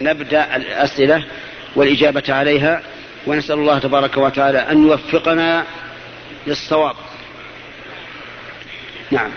[0.00, 1.24] نبدأ الأسئلة
[1.76, 2.82] والإجابة عليها
[3.26, 5.64] ونسأل الله تبارك وتعالى أن يوفقنا
[6.46, 6.96] للصواب.
[9.10, 9.30] نعم.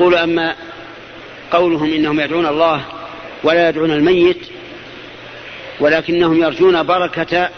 [0.00, 0.56] نقول أما
[1.52, 2.84] قولهم إنهم يدعون الله
[3.44, 4.46] ولا يدعون الميت
[5.80, 7.48] ولكنهم يرجون بركة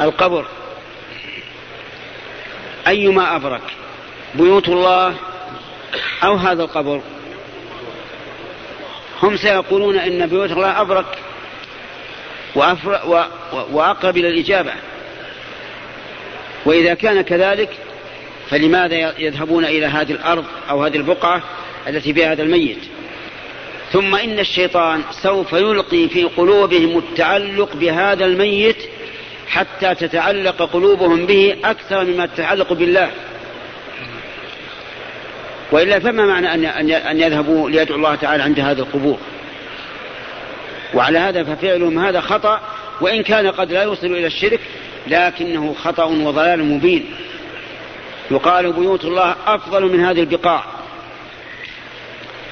[0.00, 0.46] القبر.
[2.86, 3.62] أيما أبرك
[4.34, 5.14] بيوت الله
[6.24, 7.00] أو هذا القبر؟
[9.22, 11.18] هم سيقولون إن بيوت الله أبرك
[13.72, 14.72] وأقرب إلى الإجابة.
[16.64, 17.70] وإذا كان كذلك
[18.50, 21.42] فلماذا يذهبون إلى هذه الأرض أو هذه البقعة
[21.88, 22.78] التي فيها هذا الميت؟
[23.92, 28.76] ثم إن الشيطان سوف يلقي في قلوبهم التعلق بهذا الميت
[29.48, 33.10] حتى تتعلق قلوبهم به أكثر مما تتعلق بالله.
[35.72, 36.68] وإلا فما معنى
[37.10, 39.18] أن يذهبوا ليدعوا الله تعالى عند هذه القبور؟
[40.94, 42.60] وعلى هذا ففعلهم هذا خطأ
[43.00, 44.60] وإن كان قد لا يوصل إلى الشرك
[45.06, 47.04] لكنه خطأ وضلال مبين.
[48.30, 50.64] يقال بيوت الله أفضل من هذه البقاع.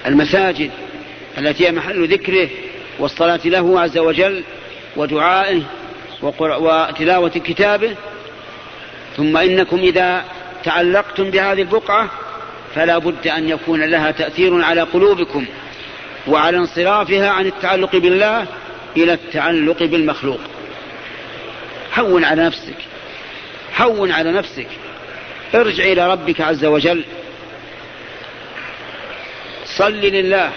[0.07, 0.71] المساجد
[1.39, 2.49] التي هي محل ذكره
[2.99, 4.45] والصلاة له عز وجل
[4.97, 5.63] ودعائه
[6.23, 7.97] وتلاوة كتابه
[9.17, 10.25] ثم إنكم إذا
[10.65, 12.11] تعلقتم بهذه البقعة
[12.75, 15.47] فلا بد أن يكون لها تأثير على قلوبكم
[16.27, 18.47] وعلى انصرافها عن التعلق بالله
[18.97, 20.41] إلى التعلق بالمخلوق.
[21.99, 22.77] هون على نفسك
[23.79, 24.67] هون على نفسك.
[25.55, 27.05] ارجع إلى ربك عز وجل.
[29.65, 30.51] صل لله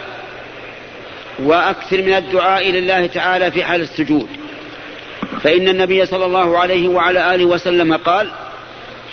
[1.39, 4.27] وأكثر من الدعاء لله تعالى في حال السجود.
[5.43, 8.31] فإن النبي صلى الله عليه وعلى آله وسلم قال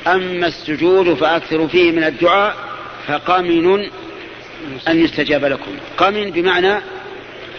[0.06, 2.54] أما السجود فأكثر فيه من الدعاء
[3.06, 3.90] فقمن
[4.88, 5.76] أن يستجاب لكم.
[5.96, 6.74] قمن بمعنى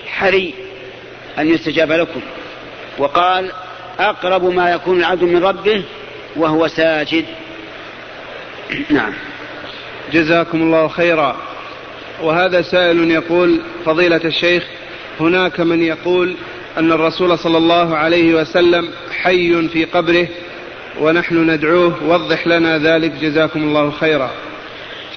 [0.07, 0.53] حري
[1.39, 2.21] أن يستجاب لكم.
[2.97, 3.51] وقال
[3.99, 5.83] أقرب ما يكون العبد من ربه
[6.35, 7.25] وهو ساجد.
[8.89, 9.13] نعم.
[10.13, 11.37] جزاكم الله خيرا.
[12.21, 14.63] وهذا سائل يقول فضيلة الشيخ
[15.19, 16.35] هناك من يقول
[16.77, 18.89] أن الرسول صلى الله عليه وسلم
[19.21, 20.27] حي في قبره
[20.99, 24.31] ونحن ندعوه وضح لنا ذلك جزاكم الله خيرا.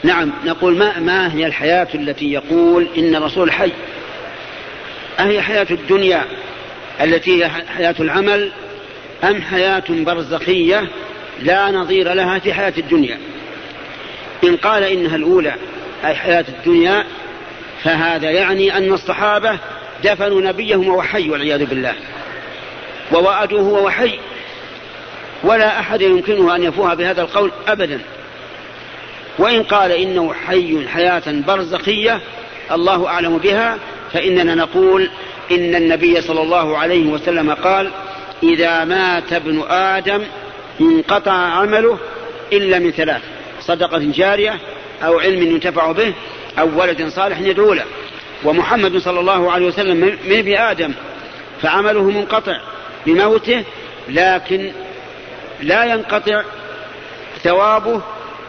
[0.03, 3.73] نعم نقول ما, ما هي الحياة التي يقول إن الرسول حي؟
[5.21, 6.25] أهي حياة الدنيا
[7.01, 8.53] التي هي حياة العمل
[9.25, 10.89] أم حياة برزخية
[11.43, 13.19] لا نظير لها في حياة الدنيا؟
[14.45, 15.55] إن قال إنها الأولى
[16.05, 17.05] أي حياة الدنيا
[17.83, 19.59] فهذا يعني أن الصحابة
[20.05, 21.95] دفنوا نبيهم وهو حي والعياذ بالله.
[23.13, 24.19] ووأدوه وهو حي.
[25.43, 28.01] ولا أحد يمكنه أن يفوها بهذا القول أبدا.
[29.39, 32.21] وإن قال إنه حي حياة برزخية
[32.73, 33.79] الله أعلم بها
[34.13, 35.11] فإننا نقول
[35.51, 37.91] إن النبي صلى الله عليه وسلم قال
[38.43, 40.23] إذا مات ابن آدم
[40.81, 41.99] انقطع عمله
[42.53, 43.23] إلا من ثلاث.
[43.71, 44.59] صدقة جارية
[45.03, 46.13] أو علم ينتفع به
[46.59, 47.85] أو ولد صالح يدعو له
[48.45, 50.93] ومحمد صلى الله عليه وسلم من ابن آدم
[51.63, 52.61] فعمله منقطع
[53.07, 53.65] بموته
[54.09, 54.73] لكن
[55.61, 56.43] لا ينقطع
[57.43, 58.01] ثوابه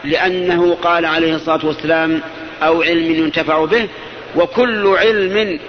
[0.04, 2.20] لأنه قال عليه الصلاة والسلام
[2.62, 3.88] أو علم ينتفع به.
[4.36, 5.60] وكل علم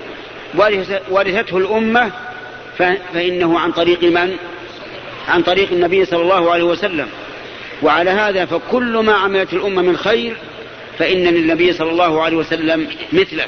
[1.09, 2.11] ورثته الأمة
[3.13, 4.37] فإنه عن طريق من؟
[5.27, 7.07] عن طريق النبي صلى الله عليه وسلم.
[7.81, 10.35] وعلى هذا فكل ما عملت الأمة من خير
[10.99, 13.45] فإن للنبي صلى الله عليه وسلم مثله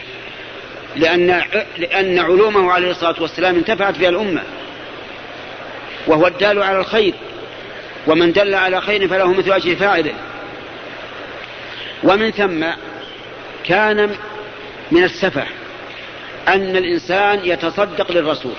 [0.95, 1.44] لأن
[1.77, 4.44] لأن علومه عليه الصلاة والسلام انتفعت بها الأمة.
[6.07, 7.13] وهو الدال على الخير
[8.07, 10.13] ومن دل على خير فله مثل أجر فاعله.
[12.04, 12.66] ومن ثم
[13.63, 14.16] كان
[14.92, 15.45] من السفه
[16.48, 18.56] أن الإنسان يتصدق للرسول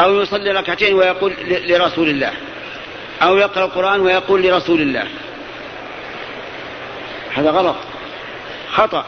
[0.00, 2.32] أو يصلي ركعتين ويقول لرسول الله.
[3.22, 5.04] أو يقرأ القرآن ويقول لرسول الله.
[7.34, 7.76] هذا غلط.
[8.70, 9.04] خطأ.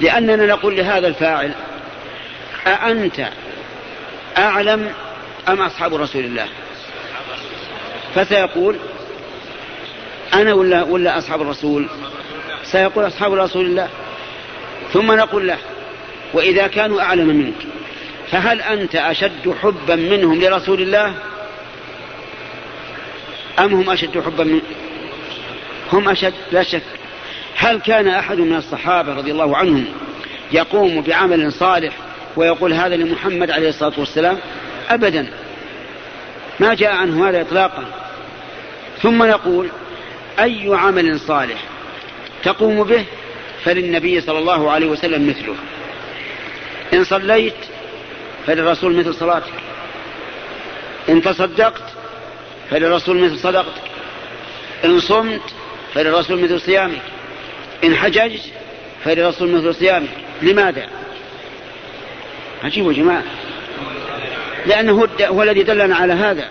[0.00, 1.52] لأننا نقول لهذا الفاعل
[2.66, 3.28] أأنت
[4.38, 4.92] أعلم
[5.48, 6.46] أم أصحاب رسول الله؟
[8.14, 8.76] فسيقول
[10.34, 11.88] أنا ولا ولا أصحاب الرسول؟
[12.64, 13.88] سيقول أصحاب رسول الله.
[14.92, 15.58] ثم نقول له
[16.32, 17.66] وإذا كانوا أعلم منك
[18.30, 21.14] فهل أنت أشد حبا منهم لرسول الله؟
[23.58, 24.60] أم هم أشد حبا من
[25.92, 26.82] هم أشد لا شك.
[27.56, 29.84] هل كان أحد من الصحابة رضي الله عنهم
[30.52, 31.96] يقوم بعمل صالح
[32.36, 34.38] ويقول هذا لمحمد عليه الصلاة والسلام؟
[34.88, 35.30] أبدا.
[36.60, 37.84] ما جاء عنه هذا إطلاقا.
[39.02, 39.68] ثم نقول
[40.40, 41.58] أي عمل صالح
[42.42, 43.04] تقوم به
[43.64, 45.54] فللنبي صلى الله عليه وسلم مثله.
[46.94, 47.54] إن صليت
[48.46, 49.52] فللرسول مثل صلاتك.
[51.08, 51.82] إن تصدقت
[52.70, 53.82] فللرسول مثل صدقتك
[54.84, 55.40] إن صمت
[55.94, 57.02] فللرسول مثل صيامك.
[57.84, 58.42] إن حججت
[59.04, 60.08] فللرسول مثل صيامك.
[60.42, 60.86] لماذا؟
[62.64, 63.22] عجيب يا جماعة.
[64.66, 66.48] لأنه هو الذي دلنا على هذا.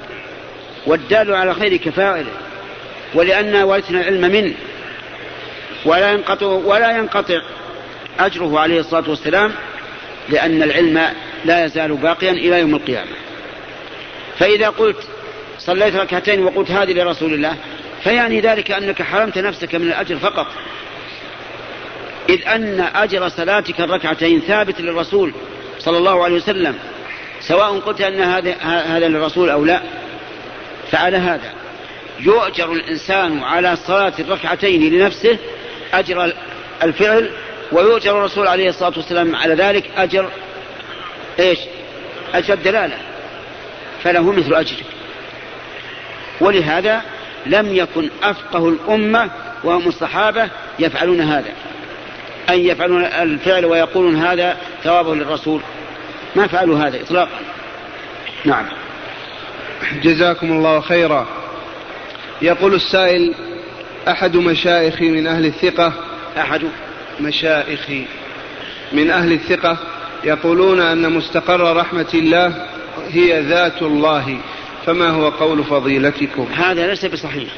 [0.86, 2.31] والدال على خير كفاعله.
[3.14, 4.54] ولأننا ورثنا العلم منه.
[5.86, 7.42] ولا ينقطع ولا ينقطع
[8.19, 9.52] أجره عليه الصلاة والسلام
[10.30, 11.10] لأن العلم
[11.46, 13.12] لا يزال باقيا إلى يوم القيامة.
[14.40, 15.08] فإذا قلت
[15.68, 17.56] صليت ركعتين وقلت هذه لرسول الله
[18.04, 20.48] فيعني ذلك أنك حرمت نفسك من الأجر فقط.
[22.30, 25.34] إذ أن أجر صلاتك الركعتين ثابت للرسول
[25.80, 26.75] صلى الله عليه وسلم
[27.42, 29.81] سواء قلت أن هذا هذا للرسول أو لا
[30.92, 31.54] فعلى هذا.
[32.19, 35.38] يؤجر الإنسان على صلاة الركعتين لنفسه
[35.94, 36.34] أجر
[36.84, 37.30] الفعل
[37.72, 40.30] ويؤجر الرسول عليه الصلاة والسلام على ذلك أجر
[41.40, 41.60] إيش؟
[42.34, 42.98] أجر الدلالة.
[44.04, 44.96] فله مثل أجرك.
[46.42, 47.01] ولهذا
[47.45, 49.30] لم يكن أفقه الأمة
[49.63, 50.50] وهم الصحابة
[50.80, 51.51] يفعلون هذا.
[52.50, 55.62] أن يفعلون الفعل ويقولون هذا ثوابه للرسول.
[56.36, 57.39] ما فعلوا هذا إطلاقا.
[58.45, 58.66] نعم.
[60.04, 61.28] جزاكم الله خيرا.
[62.42, 63.33] يقول السائل
[64.07, 65.94] أحد مشايخي من أهل الثقة
[66.38, 66.62] أحد
[67.19, 68.06] مشايخي
[68.92, 69.78] من أهل الثقة
[70.24, 72.68] يقولون أن مستقر رحمة الله
[73.10, 74.38] هي ذات الله.
[74.88, 77.50] فما هو قول فضيلتكم؟ هذا ليس بصحيح.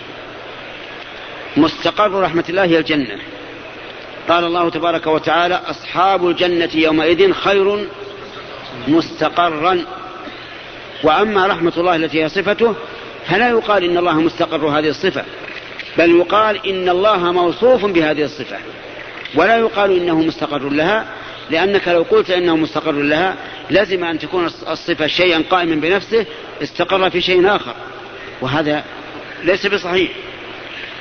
[1.58, 3.20] مستقر رحمة الله هي الجنة.
[4.30, 7.88] قال الله تبارك وتعالى أصحاب الجنة يومئذ خير
[8.88, 9.86] مستقرا.
[11.04, 12.76] وأما رحمة الله التي هي صفته
[13.26, 15.24] فلا يقال إن الله مستقر هذه الصفة
[15.98, 18.58] بل يقال إن الله موصوف بهذه الصفة
[19.36, 21.06] ولا يقال إنه مستقر لها.
[21.50, 23.36] لأنك لو قلت إنه مستقر لها
[23.70, 26.26] لازم أن تكون الصفة شيئا قائما بنفسه
[26.64, 27.76] استقر في شيء آخر.
[28.42, 28.84] وهذا
[29.44, 30.12] ليس بصحيح.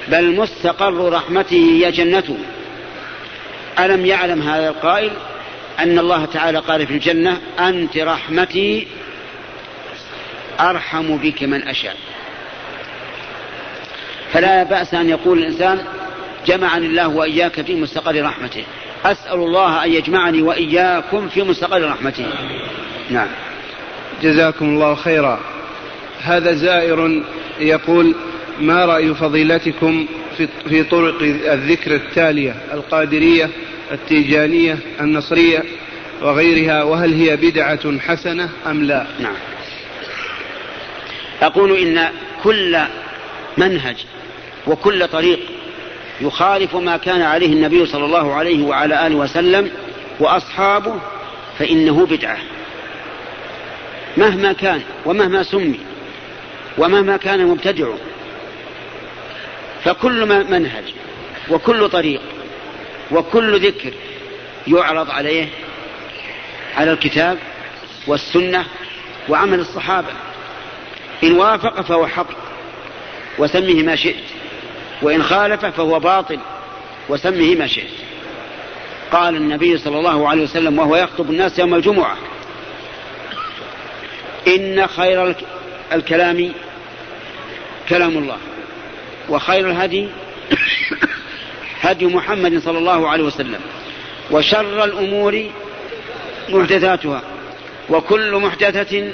[0.09, 2.39] بل مستقر رحمته هي جنته.
[3.79, 5.11] ألم يعلم هذا القائل
[5.79, 8.87] أن الله تعالى قال في الجنة أنت رحمتي
[10.61, 11.97] أرحم بك من أشاء.
[14.33, 15.85] فلا بأس أن يقول الإنسان
[16.47, 18.65] جمعني الله وإياك في مستقر رحمته.
[19.05, 22.27] أسأل الله أن يجمعني وإياكم في مستقر رحمته.
[23.11, 23.29] نعم.
[24.23, 25.41] جزاكم الله خيرا.
[26.21, 27.23] هذا زائر
[27.61, 28.15] يقول
[28.61, 30.07] ما رأي فضيلتكم
[30.37, 33.51] في, في طرق الذكر التالية القادرية
[33.93, 35.65] التيجانية النصرية
[36.23, 39.35] وغيرها وهل هي بدعة حسنة أم لا؟ نعم.
[41.43, 42.09] أقول إن
[42.43, 42.79] كل
[43.59, 43.97] منهج
[44.67, 45.41] وكل طريق
[46.21, 49.71] يخالف ما كان عليه النبي صلى الله عليه وعلى آله وسلم
[50.21, 51.01] وأصحابه
[51.59, 52.39] فإنه بدعة.
[54.17, 55.81] مهما كان ومهما سمي
[56.79, 57.89] ومهما كان مبتدع
[59.85, 60.85] فكل منهج
[61.51, 62.21] وكل طريق
[63.11, 63.93] وكل ذكر
[64.67, 65.49] يعرض عليه
[66.77, 67.39] على الكتاب
[68.07, 68.65] والسنة
[69.29, 70.13] وعمل الصحابة.
[71.25, 72.31] إن وافق فهو حق
[73.39, 74.25] وسمه ما شئت.
[75.03, 76.39] وإن خالف فهو باطل
[77.09, 78.09] وسمه ما شئت.
[79.13, 82.17] قال النبي صلى الله عليه وسلم وهو يخطب الناس يوم الجمعة
[84.47, 85.35] إن خير
[85.93, 86.53] الكلام
[87.89, 88.37] كلام الله
[89.29, 90.09] وخير الهدي
[91.81, 93.61] هدي محمد صلى الله عليه وسلم
[94.31, 95.51] وشر الأمور
[96.49, 97.23] محدثاتها
[97.89, 99.13] وكل محدثة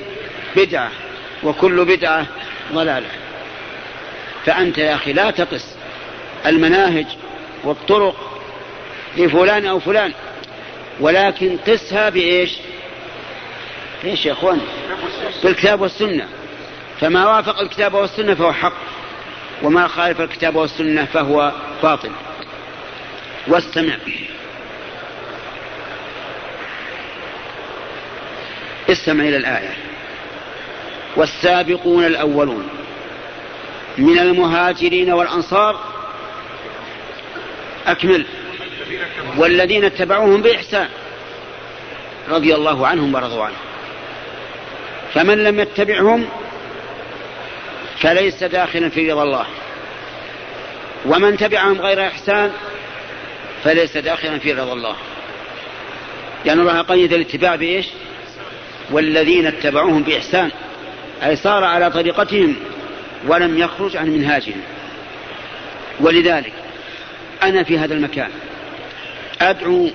[0.56, 0.90] بدعة
[1.42, 2.26] وكل بدعة
[2.72, 3.08] ضلالة.
[4.46, 5.73] فأنت يا أخي لا تقس
[6.46, 7.06] المناهج
[7.64, 8.40] والطرق
[9.16, 10.12] لفلان أو فلان.
[11.00, 12.50] ولكن قسها بإيش؟
[14.04, 14.60] إيش يا إخوان؟
[15.44, 16.28] بالكتاب والسنة.
[17.00, 18.76] فما وافق الكتاب والسنة فهو حق
[19.62, 22.10] وما خالف الكتاب والسنة فهو باطل.
[23.46, 23.96] واستمع.
[28.90, 29.74] استمع إلى الآية.
[31.16, 32.68] والسابقون الأولون
[33.98, 35.93] من المهاجرين والأنصار
[37.86, 38.26] أكمل.
[39.36, 40.88] والذين اتبعوهم بإحسان
[42.28, 43.56] رضي الله عنهم ورضوا عنه.
[45.14, 46.28] فمن لم يتبعهم
[48.00, 49.46] فليس داخلا في رضا الله.
[51.06, 52.52] ومن تبعهم غير إحسان
[53.64, 54.96] فليس داخلا في رضا الله.
[56.44, 57.86] لأن يعني الله قيد الاتباع بإيش؟
[58.90, 60.50] والذين اتبعوهم بإحسان.
[61.22, 62.56] أي صار على طريقتهم
[63.26, 64.60] ولم يخرج عن منهاجهم.
[66.00, 66.63] ولذلك
[67.48, 68.30] أنا في هذا المكان.
[69.40, 69.90] أدعو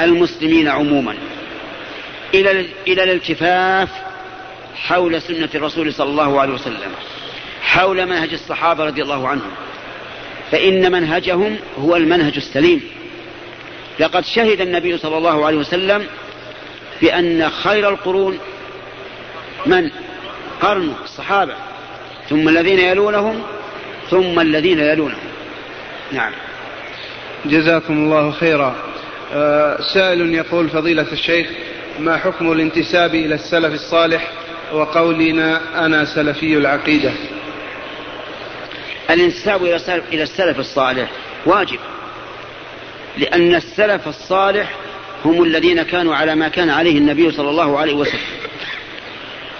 [0.00, 1.14] المسلمين عموما
[2.34, 3.88] إلى إلى الالتفاف
[4.74, 6.92] حول سنة الرسول صلى الله عليه وسلم
[7.62, 9.50] حول منهج الصحابة رضي الله عنهم.
[10.50, 12.80] فإن منهجهم هو المنهج السليم.
[14.00, 16.06] لقد شهد النبي صلى الله عليه وسلم
[17.00, 18.38] بأن خير القرون
[19.66, 19.90] من؟
[20.60, 21.54] قرن الصحابة.
[22.30, 23.42] ثم الذين يلونهم
[24.10, 25.18] ثم الذين يلونهم.
[26.12, 26.32] نعم.
[27.44, 28.74] جزاكم الله خيرا.
[29.34, 31.46] آه سائل يقول فضيلة الشيخ
[31.98, 34.30] ما حكم الانتساب إلى السلف الصالح؟
[34.72, 37.12] وقولنا أنا سلفي العقيدة.
[39.10, 39.64] الانتساب
[40.12, 41.10] إلى السلف الصالح
[41.46, 41.78] واجب
[43.18, 44.74] لأن السلف الصالح
[45.24, 48.20] هم الذين كانوا على ما كان عليه النبي صلى الله عليه وسلم.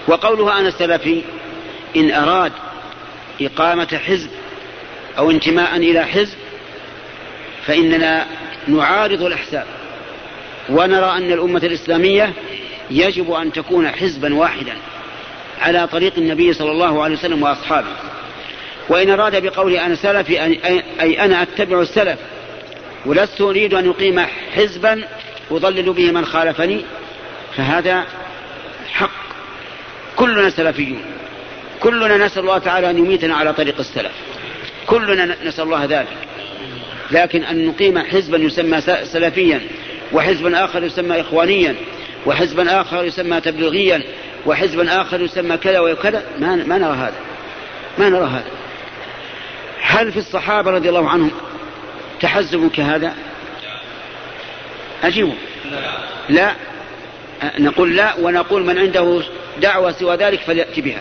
[0.07, 1.21] وقولها أنا سلفي
[1.95, 2.51] إن أراد
[3.41, 4.29] إقامة حزب
[5.17, 6.37] أو انتماء إلى حزب
[7.67, 8.25] فإننا
[8.67, 9.65] نعارض الأحزاب
[10.69, 12.33] ونرى أن الأمة الإسلامية
[12.91, 14.73] يجب أن تكون حزبا واحدا
[15.61, 17.87] على طريق النبي صلى الله عليه وسلم وأصحابه.
[18.89, 20.43] وإن أراد بقوله أنا سلفي
[21.01, 22.19] أي أنا أتبع السلف
[23.05, 25.03] ولست أريد أن يقيم حزبا
[25.51, 26.81] أضلل به من خالفني
[27.57, 28.05] فهذا
[28.91, 29.11] حق.
[30.15, 31.01] كلنا سلفيون.
[31.79, 34.11] كلنا نسأل الله تعالى أن يميتنا على طريق السلف.
[34.87, 36.17] كلنا نسأل الله ذلك.
[37.11, 39.61] لكن أن نقيم حزبا يسمى سلفيا
[40.13, 41.75] وحزبا آخر يسمى إخوانيا
[42.25, 44.01] وحزبا آخر يسمى تبليغيا
[44.45, 47.19] وحزبا آخر يسمى كذا وكذا ما, ما نرى هذا.
[47.97, 48.51] ما نرى هذا.
[49.81, 51.31] هل في الصحابة رضي الله عنهم
[52.19, 53.13] تحزب كهذا؟
[55.03, 55.33] أجيبوا
[56.29, 56.51] لا.
[57.59, 59.21] نقول لا ونقول من عنده
[59.61, 60.99] دعوة سوى ذلك فليأتي بها.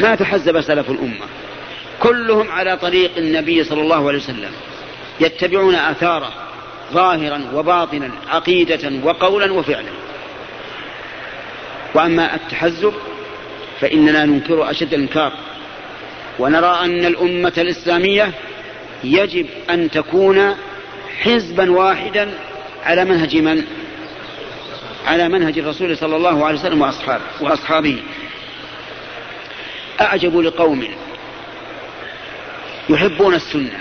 [0.00, 1.26] ما تحزب سلف الأمة؟
[2.02, 4.50] كلهم على طريق النبي صلى الله عليه وسلم
[5.20, 6.32] يتبعون آثاره
[6.92, 9.90] ظاهرا وباطنا عقيدة وقولا وفعلا.
[11.94, 12.94] وأما التحزب
[13.80, 15.32] فإننا ننكر أشد الإنكار
[16.38, 18.32] ونرى أن الأمة الإسلامية
[19.04, 20.54] يجب أن تكون
[21.22, 22.30] حزبا واحدا
[22.84, 23.64] على منهج من؟
[25.06, 28.02] على منهج الرسول صلى الله عليه وسلم وأصحابه, وأصحابه.
[30.00, 30.88] أعجب لقوم
[32.88, 33.78] يحبون السنة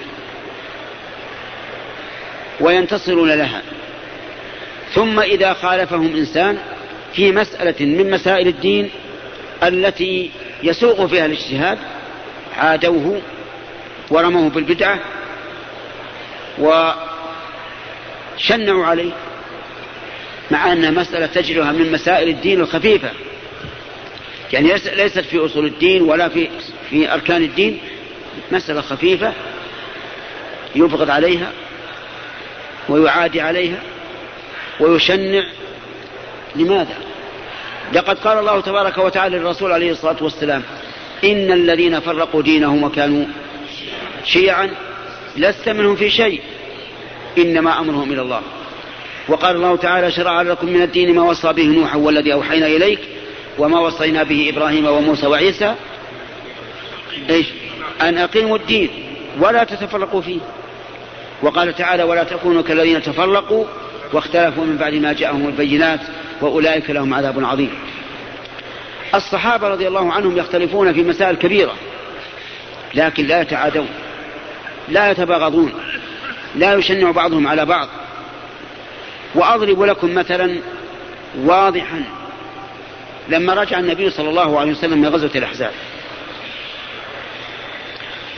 [2.60, 3.62] وينتصرون لها.
[4.94, 6.58] ثم إذا خالفهم إنسان
[7.14, 8.90] في مسألة من مسائل الدين
[9.64, 10.32] التي
[10.64, 11.78] يسوق فيها الاجتهاد
[12.58, 13.22] عادوه
[14.10, 15.00] ورموه بالبدعة
[16.60, 16.96] وشنعوا
[18.86, 19.12] عليه
[20.52, 23.10] مع أن مسألة تجرها من مسائل الدين الخفيفة.
[24.54, 26.50] يعني ليست في أصول الدين ولا في
[26.90, 27.80] في أركان الدين
[28.52, 29.34] مسألة خفيفة
[30.76, 31.52] يبغض عليها
[32.90, 33.80] ويعادي عليها
[34.80, 35.44] ويشنع.
[36.56, 36.98] لماذا؟
[37.94, 40.64] لقد قال الله تبارك وتعالى للرسول عليه الصلاة والسلام
[41.24, 43.26] إن الذين فرقوا دينهم وكانوا
[44.26, 44.70] شيعا
[45.38, 46.42] لست منهم في شيء
[47.38, 48.42] إنما أمرهم إلى الله.
[49.28, 53.00] وقال الله تعالى شرع لكم من الدين ما وصى به نوحا والذي أوحينا إليك
[53.58, 55.76] وما وصينا به إبراهيم وموسى وعيسى.
[57.30, 57.46] إيش؟
[58.10, 58.90] أن أقيموا الدين
[59.40, 60.40] ولا تتفرقوا فيه.
[61.42, 63.66] وقال تعالى ولا تكونوا كالذين تفرقوا
[64.14, 66.00] واختلفوا من بعد ما جاءهم البينات
[66.42, 67.74] وأولئك لهم عذاب عظيم.
[69.16, 71.74] الصحابة رضي الله عنهم يختلفون في مسائل كبيرة
[72.96, 73.88] لكن لا يتعادون
[74.90, 75.74] لا يتباغضون
[76.56, 77.88] لا يشنع بعضهم على بعض.
[79.36, 80.60] وأضرب لكم مثلا
[81.38, 82.04] واضحا
[83.30, 85.72] لما رجع النبي صلى الله عليه وسلم من غزوة الأحزاب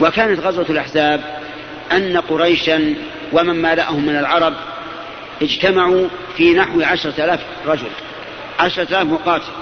[0.00, 1.40] وكانت غزوة الأحزاب
[1.92, 2.94] أن قريشا
[3.32, 4.54] ومن مالأهم من العرب
[5.42, 7.88] اجتمعوا في نحو عشرة آلاف رجل.
[8.58, 9.52] عشرة آلاف مقاتل.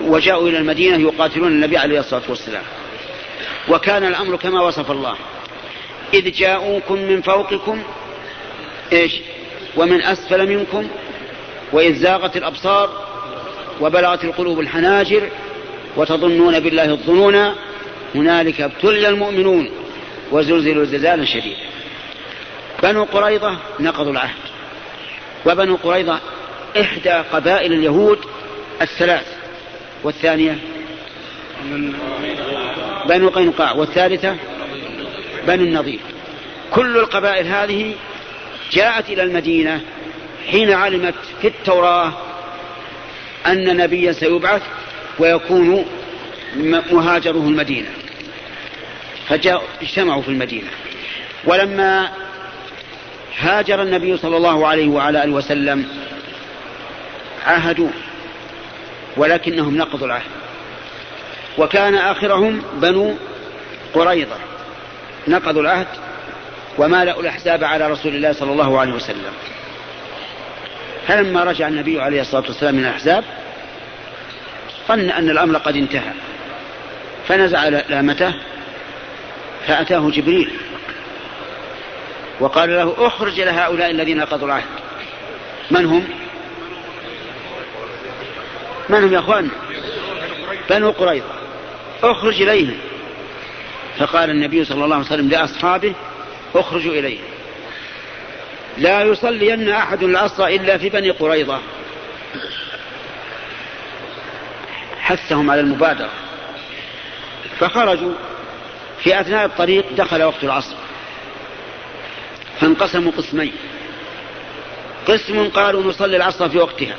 [0.00, 2.62] وجاءوا إلى المدينة يقاتلون النبي عليه الصلاة والسلام.
[3.68, 5.16] وكان الأمر كما وصف الله.
[6.14, 7.82] إذ جاءوكم من فوقكم
[8.92, 9.12] إيش؟
[9.76, 10.88] ومن أسفل منكم
[11.72, 13.06] وإذ زاغت الأبصار
[13.80, 15.28] وبلغت القلوب الحناجر
[15.96, 17.54] وتظنون بالله الظنون
[18.14, 19.70] هنالك ابتلي المؤمنون
[20.32, 21.60] وزلزلوا زلزالا شديدا.
[22.82, 24.36] بنو قريضة نقضوا العهد.
[25.46, 26.18] وبنو قريضة
[26.80, 28.18] إحدى قبائل اليهود
[28.82, 29.26] الثلاث.
[30.04, 30.58] والثانية
[33.08, 34.36] بنو قينقاع والثالثة
[35.46, 36.00] بنو النضير.
[36.70, 37.94] كل القبائل هذه
[38.72, 39.80] جاءت إلى المدينة
[40.50, 42.12] حين علمت في التوراة
[43.46, 44.62] أن نبيا سيبعث
[45.18, 45.84] ويكون
[46.90, 47.88] مهاجره المدينة.
[49.30, 50.68] فجاءوا اجتمعوا في المدينة.
[51.44, 52.08] ولما
[53.38, 55.88] هاجر النبي صلى الله عليه وعلى آله وسلم
[57.46, 57.88] عاهدوا
[59.16, 60.30] ولكنهم نقضوا العهد.
[61.58, 63.14] وكان آخرهم بنو
[63.94, 64.36] قريظة.
[65.28, 65.86] نقضوا العهد
[66.78, 69.32] ومالأوا الأحزاب على رسول الله صلى الله عليه وسلم.
[71.08, 73.24] فلما رجع النبي عليه الصلاة والسلام من الأحزاب
[74.88, 76.12] ظن أن الأمر قد انتهى.
[77.28, 78.34] فنزع لامته
[79.66, 80.50] فأتاه جبريل
[82.40, 84.64] وقال له أخرج لهؤلاء الذين قضوا العهد.
[85.70, 86.08] من هم؟
[88.88, 89.48] من هم يا أخوان؟
[90.70, 91.34] بنو قريظة.
[92.02, 92.78] أخرج إليهم.
[93.98, 95.94] فقال النبي صلى الله عليه وسلم لأصحابه
[96.54, 97.18] أخرجوا إليه.
[98.78, 101.60] لا يصلين أحد العصر إلا في بني قريظة.
[105.00, 106.10] حثهم على المبادرة.
[107.58, 108.12] فخرجوا
[109.02, 110.76] في أثناء الطريق دخل وقت العصر.
[112.60, 113.52] فانقسموا قسمين.
[115.06, 116.96] قسم قالوا نصلي العصر في وقتها.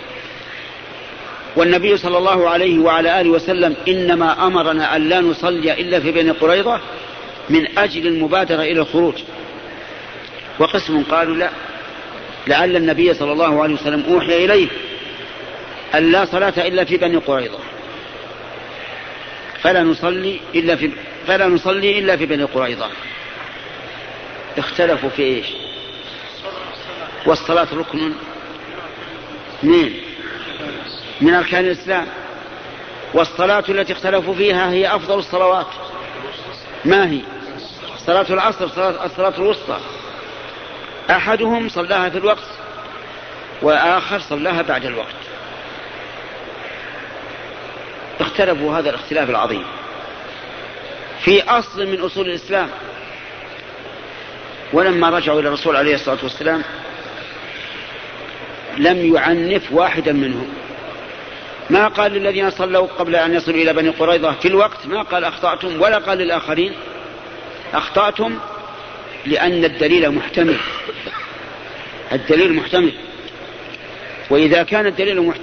[1.56, 6.32] والنبي صلى الله عليه وعلى آله وسلم إنما أمرنا أن لا نصلي إلا في بني
[6.32, 6.82] قريظة
[7.50, 9.16] من أجل المبادرة إلى الخروج.
[10.60, 11.50] وقسم قالوا لا.
[12.48, 14.68] لعل النبي صلى الله عليه وسلم أوحي إليه
[15.96, 17.60] أن لا صلاة إلا في بني قريظة.
[19.62, 20.92] فلا نصلي إلا في
[21.28, 22.90] فلا نصلي إلا في بني قريظة.
[24.58, 25.48] اختلفوا في إيش؟
[27.26, 28.14] والصلاة ركن
[29.60, 30.02] اثنين
[31.22, 32.08] من أركان الإسلام.
[33.14, 35.68] والصلاة التي اختلفوا فيها هي أفضل الصلوات.
[36.86, 37.22] ما هي؟
[37.98, 39.78] صلاة العصر صلاة الصلاة الوسطى.
[41.10, 42.48] أحدهم صلاها في الوقت
[43.62, 45.16] وآخر صلاها بعد الوقت.
[48.20, 49.66] اختلفوا هذا الاختلاف العظيم.
[51.24, 52.70] في أصل من أصول الإسلام.
[54.74, 56.64] ولما رجعوا إلى الرسول عليه الصلاة والسلام
[58.78, 60.48] لم يعنف واحدا منهم.
[61.70, 65.82] ما قال للذين صلوا قبل أن يصلوا إلى بني قريظة في الوقت؟ ما قال أخطأتم
[65.82, 66.74] ولا قال للآخرين.
[67.74, 68.40] أخطأتم
[69.26, 70.58] لأن الدليل محتمل.
[72.12, 72.94] الدليل محتمل.
[74.30, 75.34] وإذا كان الدليل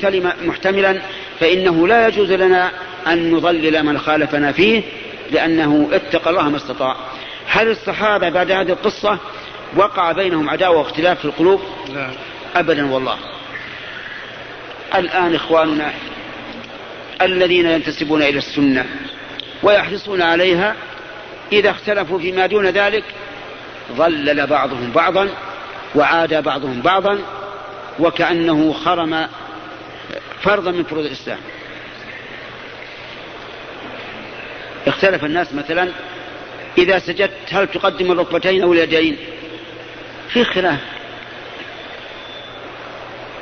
[0.44, 1.02] محتملا
[1.40, 2.70] فإنه لا يجوز لنا
[3.06, 4.82] أن نضلل من خالفنا فيه
[5.30, 6.96] لأنه اتقى الله ما استطاع.
[7.46, 9.18] هل الصحابة بعد هذه القصة
[9.76, 11.60] وقع بينهم عداوة واختلاف في القلوب؟
[11.94, 12.10] لا.
[12.56, 13.16] أبدا والله.
[14.94, 15.92] الآن إخواننا
[17.22, 18.86] الذين ينتسبون إلى السنة
[19.62, 20.74] ويحرصون عليها
[21.52, 23.04] إذا اختلفوا فيما دون ذلك
[23.92, 25.28] ظلل بعضهم بعضا
[25.94, 27.18] وعاد بعضهم بعضا
[27.98, 29.28] وكأنه خرم
[30.42, 31.38] فرضا من فروض الإسلام.
[34.86, 35.88] اختلف الناس مثلا
[36.78, 39.16] إذا سجدت هل تقدم الركبتين أو اليدين؟
[40.28, 40.80] في خلاف.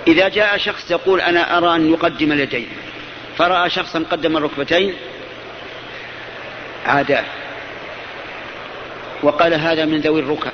[0.07, 2.69] إذا جاء شخص يقول أنا أرى أن يقدم اليدين
[3.37, 4.95] فرأى شخصا قدم الركبتين
[6.87, 7.25] عاداه
[9.23, 10.53] وقال هذا من ذوي الركب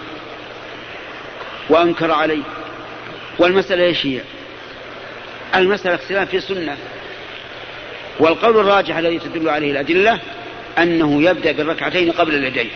[1.69, 2.43] وأنكر عليه.
[3.39, 4.21] والمسألة إيش هي؟
[5.55, 6.77] المسألة اختلاف في السنة.
[8.19, 10.21] والقول الراجح الذي تدل عليه الأدلة
[10.79, 12.71] أنه يبدأ بالركعتين قبل اليدين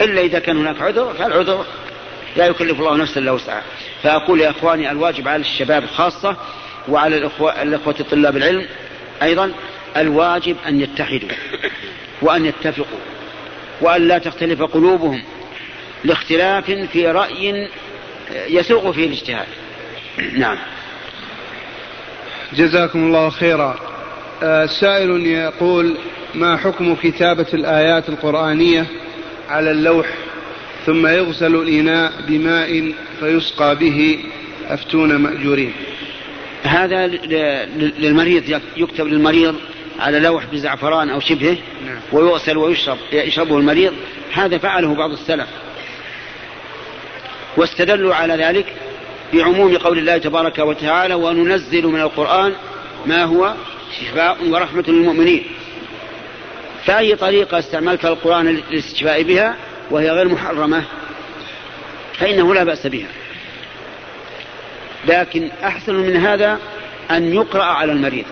[0.00, 1.64] إلا إذا كان هناك عذر فالعذر
[2.36, 3.62] لا يكلف الله نفسا إلا وسعها.
[4.02, 6.36] فأقول يا إخواني الواجب على الشباب خاصة
[6.88, 8.66] وعلى الأخوة, الأخوة طلاب العلم
[9.22, 9.52] أيضا
[9.96, 11.28] الواجب أن يتحدوا
[12.22, 12.98] وأن يتفقوا
[13.80, 15.22] وأن لا تختلف قلوبهم
[16.04, 17.68] لاختلاف في رأي
[18.48, 19.46] يسوق فيه الاجتهاد.
[20.32, 20.58] نعم.
[22.52, 23.78] جزاكم الله خيرا.
[24.42, 25.96] آه، سائل يقول
[26.34, 28.86] ما حكم كتابة الآيات القرآنية
[29.48, 30.06] على اللوح
[30.86, 34.18] ثم يغسل الإناء بماء فيسقى به
[34.68, 35.72] أفتون مأجورين؟
[36.62, 37.06] هذا
[37.76, 39.54] للمريض يكتب للمريض
[40.00, 41.98] على لوح بزعفران أو شبهه نعم.
[42.12, 43.92] ويغسل ويشرب يشربه المريض.
[44.32, 45.48] هذا فعله بعض السلف.
[47.56, 48.66] واستدلوا على ذلك
[49.34, 52.52] بعموم قول الله تبارك وتعالى وننزل من القرآن
[53.06, 53.54] ما هو
[54.00, 55.44] شفاء ورحمة للمؤمنين.
[56.88, 59.56] فأي طريقة استعملت القرآن للاستشفاء بها
[59.90, 60.84] وهي غير محرمة؟
[62.18, 63.08] فإنه لا بأس بها.
[65.06, 66.58] لكن أحسن من هذا
[67.10, 68.24] أن يقرأ على المريض.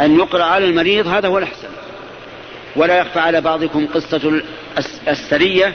[0.00, 1.68] أن يقرأ على المريض هذا هو الأحسن.
[2.76, 4.42] ولا يخفى على بعضكم قصة
[5.08, 5.72] السرية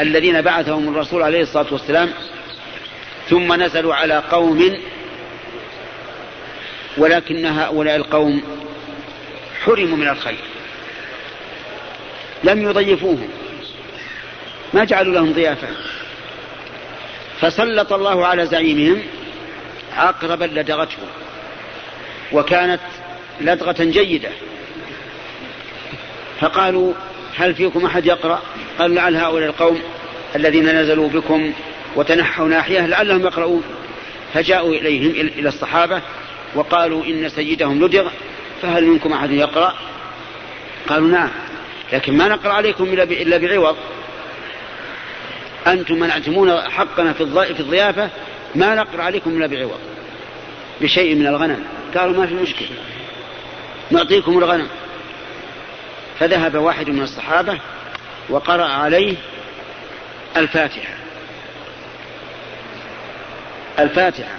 [0.00, 2.10] الذين بعثهم الرسول عليه الصلاة والسلام
[3.28, 4.78] ثم نزلوا على قوم
[6.96, 8.42] ولكن هؤلاء القوم
[9.64, 10.51] حرموا من الخير.
[12.44, 13.28] لم يضيفوهم.
[14.74, 15.68] ما جعلوا لهم ضيافة.
[17.40, 19.02] فسلط الله على زعيمهم
[19.96, 20.98] عقربا لدغته
[22.32, 22.80] وكانت
[23.40, 24.30] لدغة جيدة.
[26.40, 26.92] فقالوا
[27.36, 28.42] هل فيكم أحد يقرأ؟
[28.78, 29.82] قال لعل هؤلاء القوم
[30.36, 31.52] الذين نزلوا بكم
[31.96, 33.62] وتنحوا ناحية لعلهم يقرؤون.
[34.34, 36.02] فجاءوا إليهم إلى الصحابة
[36.54, 38.08] وقالوا إن سيدهم لدغ
[38.62, 39.74] فهل منكم أحد يقرأ؟
[40.88, 41.30] قالوا نعم.
[41.92, 43.76] لكن ما نقرأ عليكم إلا بعوض.
[45.66, 48.10] أنتم منعتمون حقنا في الضيافة
[48.54, 49.80] ما نقرأ عليكم إلا بعوض.
[50.80, 51.64] بشيء من الغنم.
[51.96, 52.68] قالوا ما في مشكلة.
[53.90, 54.68] نعطيكم الغنم.
[56.18, 57.58] فذهب واحد من الصحابة
[58.28, 59.16] وقرأ عليه
[60.36, 60.94] الفاتحة.
[63.78, 64.38] الفاتحة.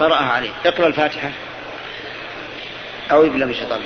[0.00, 0.50] قرأها عليه.
[0.66, 1.30] اقرأ الفاتحة.
[3.28, 3.80] بالله من الشيطان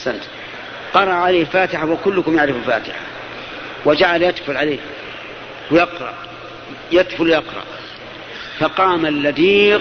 [0.00, 0.22] أحسنت.
[0.94, 2.98] قرأ عليه الفاتحة وكلكم يعرف الفاتحة.
[3.84, 4.78] وجعل يتفل عليه
[5.70, 6.14] ويقرأ
[6.92, 7.64] يتفل يقرأ
[8.58, 9.80] فقام اللديغ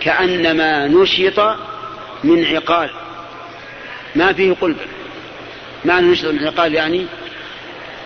[0.00, 1.56] كأنما نشط
[2.24, 2.90] من عقال.
[4.16, 4.76] ما فيه قلب.
[5.84, 7.06] معنى نشط من عقال يعني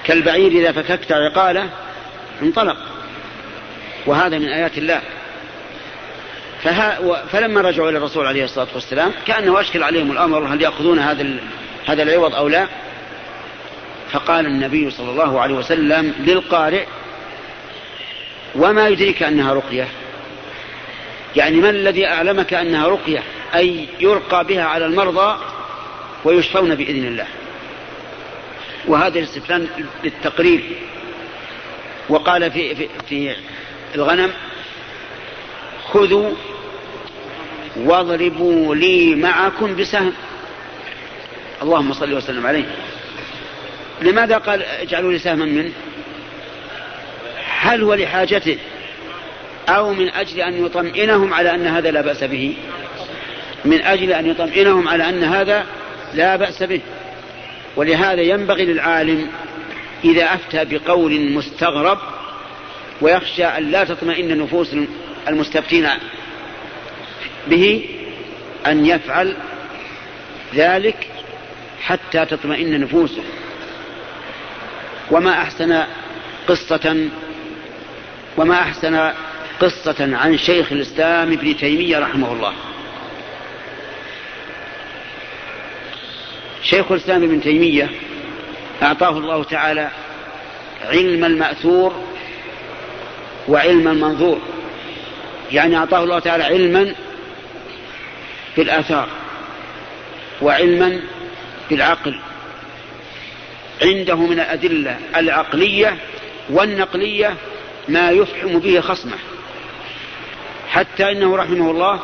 [0.05, 1.70] كالبعير إذا فككت عقاله
[2.42, 2.77] انطلق.
[4.07, 5.01] وهذا من آيات الله.
[6.62, 6.99] فها
[7.33, 11.27] فلما رجعوا إلى الرسول عليه الصلاة والسلام كأنه أشكل عليهم الأمر هل يأخذون هذا
[11.87, 12.66] هذا العوض أو لا؟
[14.11, 16.85] فقال النبي صلى الله عليه وسلم للقارئ
[18.55, 19.88] وما يدريك أنها رقية؟
[21.37, 23.23] يعني من الذي أعلمك أنها رقية؟
[23.55, 25.38] أي يرقى بها على المرضى
[26.25, 27.27] ويشفون بإذن الله.
[28.87, 29.68] وهذا الاستفهام
[30.05, 30.62] للتقرير
[32.09, 33.37] وقال في في, في
[33.94, 34.33] الغنم
[35.92, 36.31] خذوا
[37.77, 40.12] واضربوا لي معكم بسهم.
[41.62, 42.64] اللهم صل وسلم عليه.
[44.03, 45.72] لماذا قال اجعلوا لي سهما منه؟
[47.61, 48.59] هل هو لحاجته
[49.68, 52.55] أو من أجل أن يطمئنهم على أن هذا لا بأس به؟
[53.64, 55.66] من أجل أن يطمئنهم على أن هذا
[56.14, 56.81] لا بأس به.
[57.77, 59.29] ولهذا ينبغي للعالم
[60.05, 61.98] إذا أفتى بقول مستغرب
[63.01, 64.77] ويخشى أن لا تطمئن نفوس
[65.29, 65.88] المستفتين
[67.47, 67.88] به
[68.67, 69.37] أن يفعل
[70.55, 71.09] ذلك
[71.83, 73.23] حتى تطمئن نفوسه.
[75.11, 75.85] وما أحسن
[76.49, 77.09] قصة
[78.37, 79.12] وما أحسن
[79.61, 82.53] قصة عن شيخ الإسلام ابن تيمية رحمه الله.
[86.62, 87.91] شيخ الإسلام ابن تيمية
[88.83, 89.91] أعطاه الله تعالى
[90.85, 92.05] علم المأثور
[93.49, 94.41] وعلم المنظور.
[95.52, 96.94] يعني أعطاه الله تعالى علما
[98.54, 99.08] في الآثار
[100.42, 101.00] وعلما
[101.70, 102.18] بالعقل
[103.82, 105.96] عنده من الأدلة العقلية
[106.50, 107.34] والنقلية
[107.88, 109.18] ما يفحم به خصمه
[110.68, 112.00] حتى إنه رحمه الله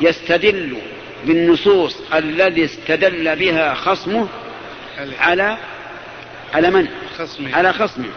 [0.00, 0.76] يستدل
[1.24, 4.28] بالنصوص الذي استدل بها خصمه
[5.20, 5.56] على
[6.54, 6.88] على من؟
[7.18, 7.56] خصمه.
[7.56, 8.08] على خصمه.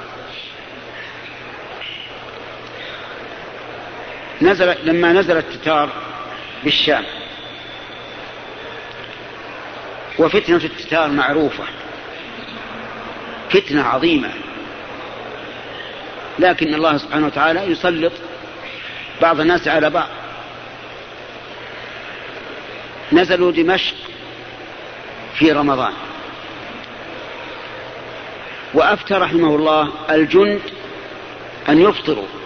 [4.42, 5.90] نزل لما نزل التتار
[6.64, 7.04] بالشام.
[10.20, 11.64] وفتنة التتار معروفة.
[13.50, 14.30] فتنة عظيمة.
[16.40, 18.14] لكن الله سبحانه وتعالى يسلط
[19.22, 20.08] بعض الناس على بعض.
[23.12, 23.96] نزلوا دمشق
[25.36, 25.94] في رمضان.
[28.74, 30.62] وأفتى رحمه الله الجند
[31.70, 32.41] أن يفطروا.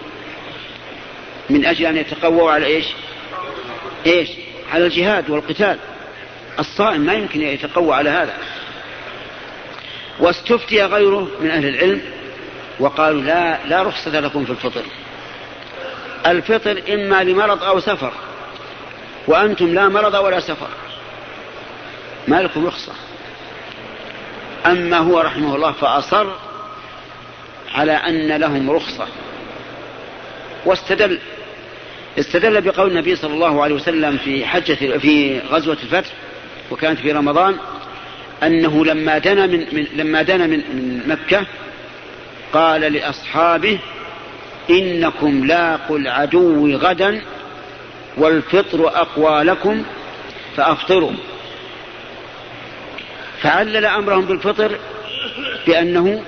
[1.50, 2.86] من أجل أن يتقووا على إيش؟
[4.06, 4.28] إيش؟
[4.72, 5.78] على الجهاد والقتال.
[6.58, 8.34] الصائم ما يمكن يتقوى على هذا.
[10.20, 12.00] واستفتي غيره من أهل العلم
[12.80, 14.82] وقالوا لا لا رخصة لكم في الفطر.
[16.26, 18.12] الفطر إما لمرض أو سفر.
[19.26, 20.68] وأنتم لا مرض ولا سفر.
[22.28, 22.92] ما لكم رخصة.
[24.66, 26.26] أما هو رحمه الله فأصر
[27.74, 29.06] على أن لهم رخصة.
[30.64, 31.20] واستدل.
[32.18, 36.10] استدل بقول النبي صلى الله عليه وسلم في حجة في غزوة الفتح
[36.70, 37.56] وكانت في رمضان
[38.42, 41.46] أنه لما دنا من, من لما دنا من, من مكة
[42.52, 43.78] قال لأصحابه
[44.70, 47.22] إنكم لاقوا العدو غدا
[48.16, 49.84] والفطر أقوى لكم
[50.56, 51.12] فأفطروا.
[53.42, 54.78] فعلل أمرهم بالفطر
[55.66, 56.22] بأنه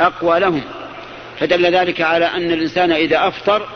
[0.00, 0.62] أقوى لهم
[1.40, 3.66] فدل ذلك على أن الإنسان إذا أفطر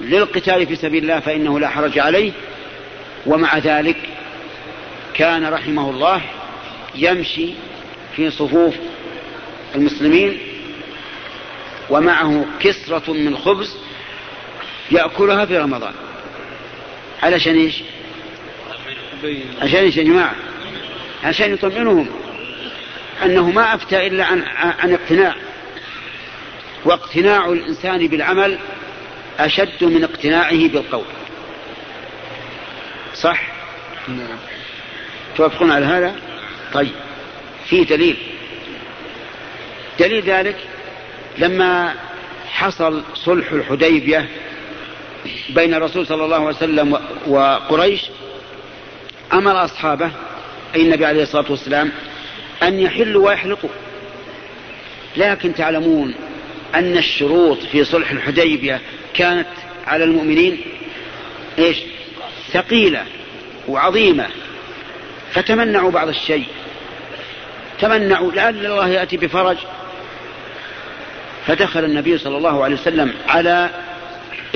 [0.00, 2.32] للقتال في سبيل الله فإنه لا حرج عليه
[3.26, 3.96] ومع ذلك
[5.14, 6.20] كان رحمه الله
[6.94, 7.50] يمشي
[8.16, 8.74] في صفوف
[9.74, 10.38] المسلمين
[11.90, 13.76] ومعه كسرة من خبز
[14.90, 15.92] يأكلها في رمضان
[17.22, 17.82] علشان إيش؟
[19.62, 20.34] عشان إيش يا جماعة؟
[21.24, 22.08] عشان يطمئنهم
[23.24, 24.42] أنه ما أفتى إلا عن,
[24.80, 25.34] عن اقتناع
[26.84, 28.58] واقتناع الإنسان بالعمل
[29.38, 31.04] أشد من اقتناعه بالقول.
[33.14, 33.42] صح؟
[34.08, 34.38] نعم.
[35.36, 36.14] توافقون على هذا؟
[36.72, 36.92] طيب.
[37.68, 38.16] في دليل.
[39.98, 40.56] دليل ذلك
[41.38, 41.94] لما
[42.48, 44.28] حصل صلح الحديبية
[45.50, 48.02] بين الرسول صلى الله عليه وسلم وقريش
[49.32, 50.10] أمر أصحابه
[50.74, 51.92] أي النبي عليه الصلاة والسلام
[52.62, 53.70] أن يحلوا ويحلقوا.
[55.16, 56.14] لكن تعلمون
[56.74, 58.80] أن الشروط في صلح الحديبية
[59.14, 59.48] كانت
[59.86, 60.60] على المؤمنين
[61.58, 61.76] إيش؟
[62.52, 63.04] ثقيلة
[63.68, 64.26] وعظيمة
[65.32, 66.46] فتمنعوا بعض الشيء.
[67.80, 69.56] تمنعوا لعل الله يأتي بفرج.
[71.46, 73.70] فدخل النبي صلى الله عليه وسلم على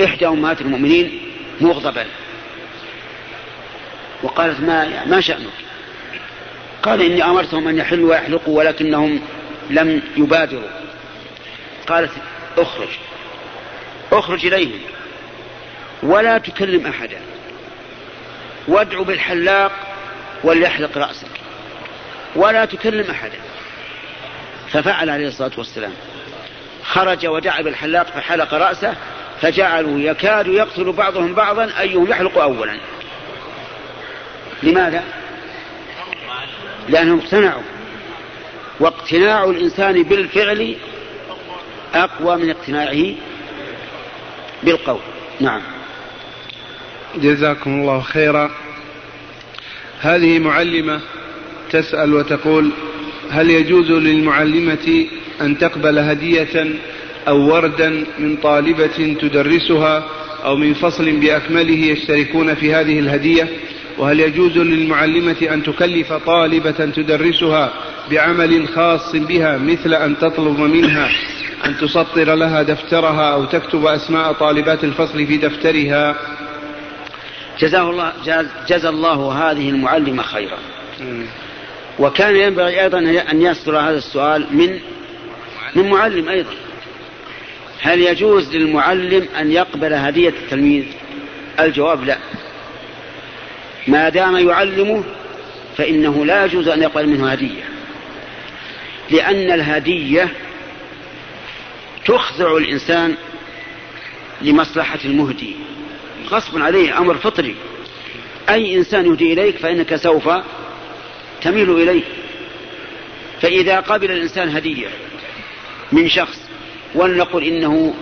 [0.03, 1.19] إحدى أمهات المؤمنين
[1.61, 2.05] مغضبا
[4.23, 5.53] وقالت ما ما شأنك؟
[6.83, 9.19] قال إني أمرتهم أن يحلوا ويحلقوا ولكنهم
[9.69, 10.86] لم يبادروا.
[11.87, 12.11] قالت
[12.57, 12.87] اخرج.
[14.11, 14.79] اخرج إليهم.
[16.03, 17.19] ولا تكلم أحدا.
[18.67, 19.71] وادع بالحلاق
[20.43, 21.27] وليحلق رأسك.
[22.35, 23.37] ولا تكلم أحدا.
[24.71, 25.93] ففعل عليه الصلاة والسلام.
[26.83, 28.95] خرج ودعا بالحلاق فحلق رأسه
[29.41, 32.77] فجعلوا يكاد يقتل بعضهم بعضا أيهم يحلق أولا.
[34.63, 35.03] لماذا؟
[36.89, 37.63] لأنهم اقتنعوا.
[38.79, 40.75] واقتناع الإنسان بالفعل
[41.93, 43.15] أقوى من اقتناعه
[44.63, 44.99] بالقول.
[45.39, 45.61] نعم.
[47.15, 48.51] جزاكم الله خيرا.
[49.99, 51.01] هذه معلمة
[51.71, 52.71] تسأل وتقول
[53.29, 55.07] هل يجوز للمعلمة
[55.41, 56.65] أن تقبل هدية
[57.27, 60.03] أو وردا من طالبة تدرسها
[60.45, 63.49] أو من فصل بأكمله يشتركون في هذه الهدية؟
[63.97, 67.73] وهل يجوز للمعلمة أن تكلف طالبة تدرسها
[68.11, 71.09] بعمل خاص بها مثل أن تطلب منها
[71.65, 76.15] أن تسطر لها دفترها أو تكتب أسماء طالبات الفصل في دفترها؟
[77.59, 78.13] جزاه الله
[78.69, 80.57] جزى الله هذه المعلمة خيرا.
[81.99, 82.99] وكان ينبغي أيضا
[83.31, 84.79] أن يصدر هذا السؤال من
[85.75, 86.53] من معلم أيضا.
[87.81, 90.83] هل يجوز للمعلم أن يقبل هدية التلميذ؟
[91.59, 92.17] الجواب لا.
[93.87, 95.03] ما دام يعلمه
[95.77, 97.63] فإنه لا يجوز أن يقبل منه هدية.
[99.09, 100.29] لأن الهدية
[102.05, 103.15] تخضع الإنسان
[104.41, 105.55] لمصلحة المهدي.
[106.29, 107.55] غصب عليه أمر فطري.
[108.49, 110.29] أي إنسان يهدي إليك فإنك سوف
[111.41, 112.03] تميل إليه.
[113.41, 114.87] فإذا قبل الإنسان هدية
[115.91, 116.41] من شخص
[116.95, 117.93] ولنقل إنه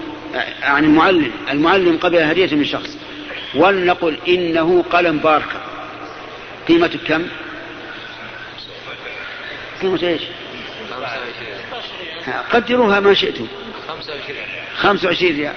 [0.63, 2.98] عن المعلم المعلم قبل هدية من شخص
[3.56, 5.74] ولنقل إنه قلم باركة.
[6.67, 7.28] قيمته كم؟
[9.82, 10.21] قيمة إيش؟
[12.51, 13.47] قدروها ما شئتم.
[14.78, 15.54] 25 ريال.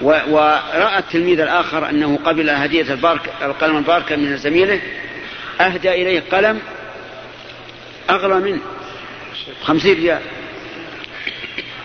[0.00, 4.80] ورأى التلميذ الآخر أنه قبل هدية البارك القلم الباركة من زميله
[5.60, 6.60] أهدى إليه قلم
[8.10, 8.60] أغلى منه.
[9.62, 10.22] خمسين ريال.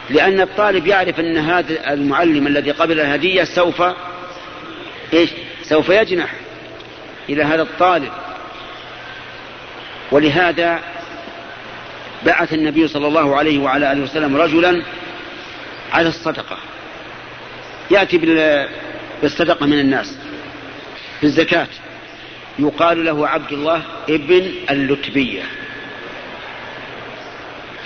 [0.09, 3.83] لأن الطالب يعرف أن هذا المعلم الذي قبل الهدية سوف
[5.13, 5.29] إيش؟
[5.63, 6.33] سوف يجنح.
[7.29, 8.11] إلى هذا الطالب.
[10.11, 10.79] ولهذا
[12.25, 14.83] بعث النبي صلى الله عليه وعلى آله وسلم رجلا
[15.93, 16.57] على الصدقة.
[17.91, 18.17] يأتي
[19.21, 20.17] بالصدقة من الناس
[21.21, 21.67] بالزكاة.
[22.59, 25.43] يقال له عبد الله ابن اللتبية.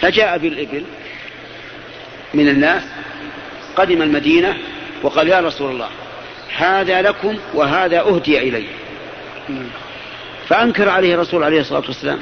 [0.01, 0.85] فجاء بالإبل
[2.33, 2.83] من الناس
[3.75, 4.57] قدم المدينة
[5.03, 5.89] وقال يا رسول الله
[6.57, 8.65] هذا لكم وهذا أهدي إلي.
[10.47, 12.19] فأنكر عليه الرسول عليه الصلاة والسلام.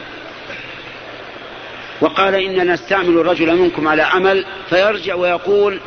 [2.01, 5.79] وقال إننا نستعمل الرجل منكم على عمل فيرجع ويقول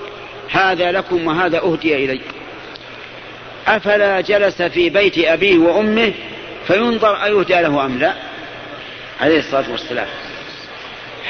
[0.50, 2.20] هذا لكم وهذا أهدي إلي.
[3.66, 6.12] أفلا جلس في بيت أبيه وأمه
[6.66, 8.14] فينظر أيهدى له أم لا؟
[9.20, 10.08] عليه الصلاة والسلام.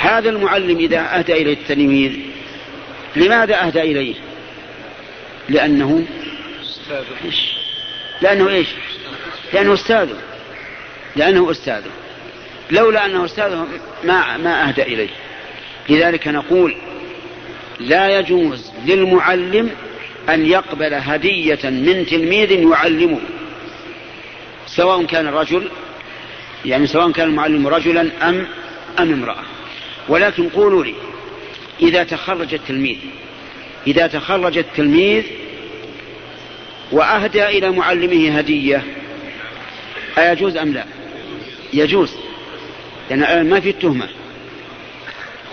[0.01, 2.13] هذا المعلم إذا أهدى إليه التلميذ
[3.17, 4.15] لماذا أهدى إليه؟
[5.49, 6.07] لأنه
[8.23, 8.69] لأنه إيش؟
[9.55, 10.17] لأنه أستاذه.
[11.17, 11.91] لأنه أستاذه.
[12.71, 13.67] لولا أنه أستاذه
[14.05, 15.09] ما, ما أهدى إليه.
[15.89, 16.75] لذلك نقول
[17.81, 19.71] لا يجوز للمعلم
[20.29, 23.21] أن يقبل هدية من تلميذ يعلمه.
[24.67, 25.69] سواء كان الرجل
[26.65, 28.47] يعني سواء كان المعلم رجلا أم
[28.99, 29.43] أم امرأة.
[30.09, 30.95] ولكن قولوا لي
[31.81, 32.99] إذا تخرج التلميذ
[33.87, 35.25] إذا تخرج التلميذ
[36.93, 38.83] وأهدى إلى معلمه هدية
[40.19, 40.85] أيجوز أم لا؟
[41.73, 42.15] يجوز.
[43.11, 44.09] لأن يعني ما فيه تهمة.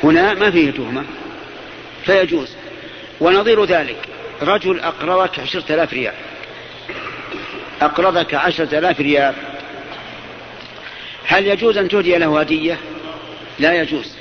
[0.04, 1.04] هنا ما فيه تهمة.
[2.06, 2.50] فيجوز.
[3.19, 3.98] ونظير ذلك.
[4.41, 6.13] رجل أقرضك عشرة آلاف ريال.
[7.82, 9.34] أقرضك عشرة آلاف ريال.
[11.26, 12.78] هل يجوز أن تهدي له هدية؟
[13.60, 14.13] لا يجوز.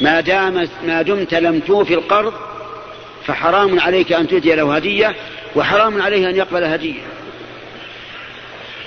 [0.00, 2.34] ما دام ما دمت لم توفي القرض
[3.26, 5.16] فحرام عليك أن تهدي له هدية
[5.56, 7.00] وحرام عليه أن يقبل هدية.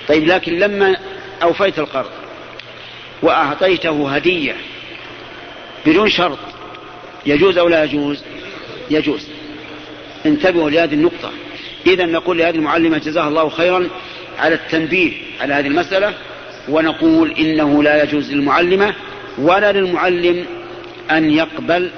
[0.07, 0.97] طيب لكن لما
[1.43, 2.09] أوفيت القرض
[3.21, 4.55] وأعطيته هدية
[5.85, 6.37] بدون شرط
[7.25, 8.23] يجوز أو لا يجوز؟
[8.89, 9.27] يجوز.
[10.25, 11.31] انتبهوا لهذه النقطة.
[11.85, 13.89] إذا نقول لهذه المعلمة جزاها الله خيرا
[14.39, 16.13] على التنبيه على هذه المسألة
[16.69, 18.93] ونقول إنه لا يجوز للمعلمة
[19.37, 20.45] ولا للمعلم
[21.11, 21.91] أن يقبل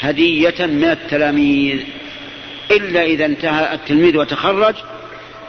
[0.00, 1.80] هدية من التلاميذ.
[2.70, 4.74] إلا إذا انتهى التلميذ وتخرج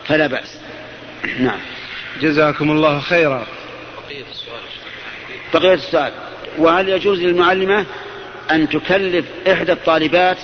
[0.07, 0.57] فلا بأس.
[1.39, 1.59] نعم.
[2.21, 3.45] جزاكم الله خيرا.
[5.53, 6.11] بقية السؤال.
[6.57, 7.85] وهل يجوز للمعلمة
[8.51, 10.37] أن تكلف إحدى الطالبات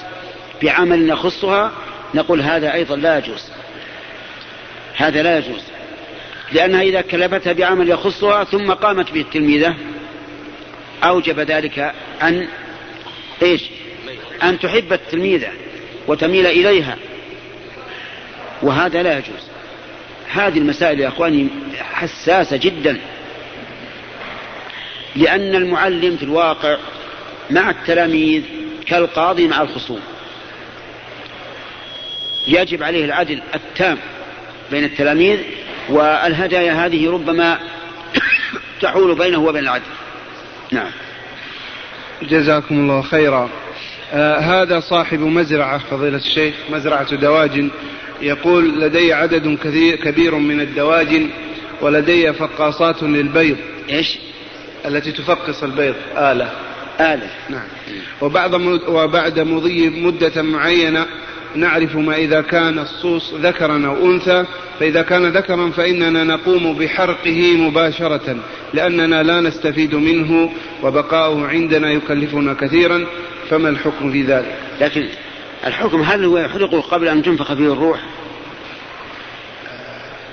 [0.63, 1.71] بعمل يخصها
[2.13, 3.43] نقول هذا أيضا لا يجوز.
[4.95, 5.61] هذا لا يجوز.
[6.51, 9.75] لأنها إذا كلفتها بعمل يخصها ثم قامت به التلميذة
[11.03, 12.47] أوجب ذلك أن
[13.41, 13.61] إيش؟
[14.43, 15.49] أن تحب التلميذة
[16.07, 16.97] وتميل إليها.
[18.61, 19.54] وهذا لا يجوز.
[20.27, 21.47] هذه المسائل يا أخواني
[21.79, 22.97] حساسة جدا
[25.15, 26.77] لأن المعلم في الواقع
[27.51, 28.43] مع التلاميذ
[28.85, 29.99] كالقاضي مع الخصوم.
[32.47, 33.97] يجب عليه العدل التام
[34.71, 35.39] بين التلاميذ
[35.89, 37.59] والهدايا هذه ربما
[38.81, 39.83] تحول بينه وبين العدل.
[40.71, 40.91] نعم.
[42.21, 43.49] جزاكم الله خيرا.
[44.13, 47.71] آه هذا صاحب مزرعة فضيلة الشيخ مزرعة دواجن.
[48.21, 51.29] يقول لدي عدد كثير كبير من الدواجن
[51.81, 53.57] ولدي فقاصات للبيض.
[53.89, 54.17] إيش؟
[54.85, 55.95] التي تفقص البيض.
[56.17, 56.49] آلة.
[56.99, 57.29] آلة.
[57.49, 57.67] نعم.
[58.21, 58.53] وبعد
[58.87, 61.05] وبعد مضي مدة معينة
[61.55, 64.45] نعرف ما إذا كان الصوص ذكرا أو أنثى.
[64.79, 68.37] فإذا كان ذكرا فإننا نقوم بحرقه مباشرة
[68.73, 70.51] لأننا لا نستفيد منه
[70.83, 73.05] وبقاؤه عندنا يكلفنا كثيرا.
[73.49, 75.07] فما الحكم في ذلك؟ لكن
[75.65, 77.99] الحكم هل هو يحرقه قبل أن تنفخ فيه الروح.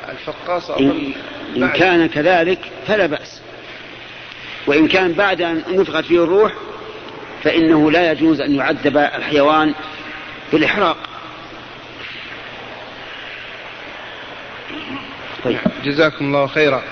[0.09, 1.13] الفقاص إن,
[1.57, 3.41] إن كان كذلك فلا بأس.
[4.67, 6.53] وإن كان بعد أن نفخت فيه الروح
[7.43, 9.75] فإنه لا يجوز أن يعذب الحيوان
[10.53, 10.97] بالإحراق.
[15.45, 15.59] طيب.
[15.85, 16.83] جزاكم الله خيرا.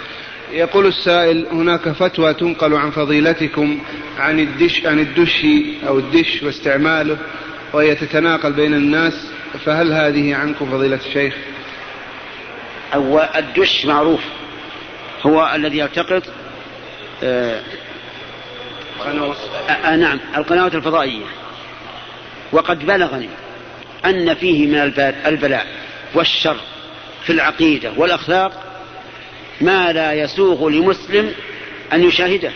[0.52, 3.78] يقول السائل هناك فتوى تنقل عن فضيلتكم
[4.18, 5.46] عن الدش عن الدش
[5.88, 7.18] أو الدش واستعماله.
[7.72, 9.30] وهي تتناقل بين الناس
[9.64, 11.34] فهل هذه عنكم فضيلة الشيخ؟
[12.94, 14.20] أو الدش معروف.
[15.22, 16.22] هو الذي يلتقط
[17.22, 17.62] آه
[19.84, 21.24] آه نعم القنوات الفضائية.
[22.52, 23.28] وقد بلغني
[24.04, 24.78] أن فيه من
[25.26, 25.66] البلاء
[26.14, 26.56] والشر
[27.24, 28.64] في العقيدة والأخلاق
[29.60, 31.34] ما لا يسوغ لمسلم
[31.92, 32.52] أن يشاهده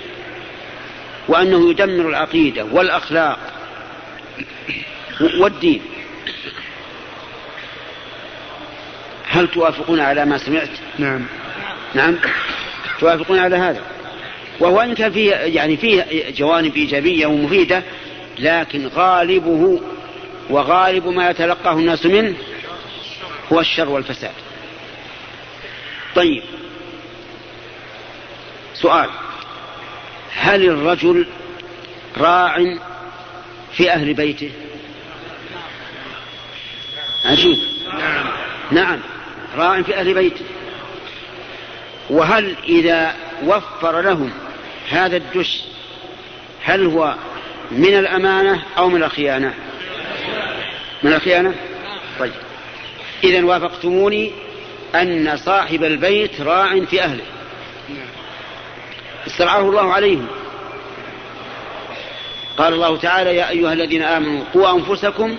[1.29, 3.39] وأنه يدمر العقيدة والأخلاق.
[5.21, 5.83] والدين.
[9.29, 11.27] هل توافقون على ما سمعت؟ نعم.
[11.95, 12.19] نعم.
[13.01, 13.83] توافقون على هذا.
[14.61, 17.83] وهو إن كان فيه يعني فيه جوانب إيجابية ومفيدة
[18.39, 19.81] لكن غالبه
[20.51, 22.35] وغالب ما يتلقاه الناس منه
[23.53, 24.33] هو الشر والفساد.
[26.15, 26.43] طيب.
[28.75, 29.11] سؤال.
[30.33, 31.27] هل الرجل
[32.17, 32.79] راع
[33.73, 34.51] في أهل بيته؟
[37.25, 37.59] عجيب.
[37.93, 38.27] نعم.
[38.71, 39.01] نعم.
[39.57, 40.45] راع في أهل بيته
[42.11, 43.15] وهل إذا
[43.45, 44.31] وفر لهم
[44.89, 45.65] هذا الدش
[46.65, 47.15] هل هو
[47.71, 49.55] من الأمانة أو من الخيانة؟
[51.03, 51.55] من الخيانة؟
[52.19, 52.33] طيب.
[53.25, 54.33] إذا وافقتموني
[54.95, 57.25] أن صاحب البيت راع في أهله.
[59.27, 60.27] استرعاه الله عليهم.
[62.57, 65.37] قال الله تعالى يا أيها الذين آمنوا قوا أنفسكم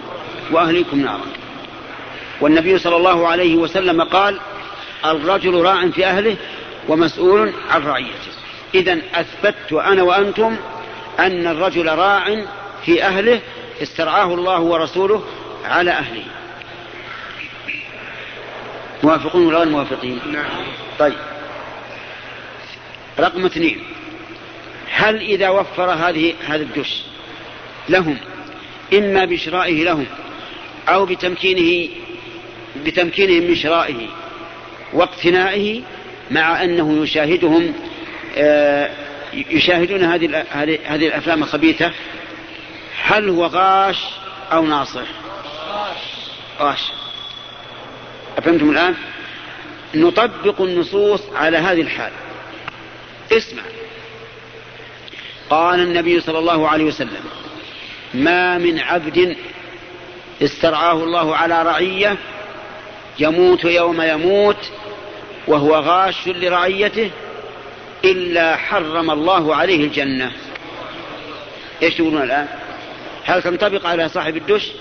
[0.52, 1.45] وأهليكم نارا.
[2.42, 4.40] والنبي صلى الله عليه وسلم قال
[5.06, 6.36] الرجل راع في أهله
[6.88, 8.32] ومسؤول عن رعيته.
[8.76, 10.58] إذا أثبت أنا وأنتم
[11.20, 12.46] أن الرجل راع
[12.86, 13.40] في أهله
[13.82, 15.24] استرعاه الله ورسوله
[15.66, 16.24] على أهله.
[19.04, 20.66] موافقون ولا غير موافقين؟ نعم.
[21.00, 21.18] طيب.
[23.20, 23.84] رقم اثنين.
[24.92, 27.04] هل إذا وفر هذه هذا الدش
[27.90, 28.18] لهم
[28.94, 30.06] إما بشرائه لهم
[30.88, 31.90] أو بتمكينه
[32.86, 34.08] بتمكينهم من شرائه
[34.94, 35.82] واقتنائه
[36.32, 37.74] مع أنه يشاهدهم
[38.38, 38.90] آه،
[39.34, 40.46] يشاهدون هذه
[40.86, 41.92] هذه الأفلام الخبيثة
[43.04, 43.98] هل هو غاش
[44.52, 45.06] أو ناصح؟
[46.60, 46.92] غاش.
[48.38, 48.96] أفهمتم الآن؟
[49.96, 52.12] نطبق النصوص على هذه الحال.
[53.32, 53.64] اسمع.
[55.50, 57.24] قال النبي صلى الله عليه وسلم
[58.14, 59.38] ما من عبد
[60.42, 62.18] استرعاه الله على رعية
[63.20, 64.72] يموت يوم يموت
[65.48, 67.12] وهو غاش لرعيته
[68.06, 70.32] إلا حرم الله عليه الجنة.
[71.84, 72.48] إيش تقولون الآن؟
[73.26, 74.72] هل تنطبق على صاحب الدش